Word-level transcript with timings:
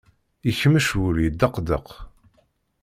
Yekmec 0.45 0.87
wul 0.97 1.17
yeddeqdeq. 1.23 1.87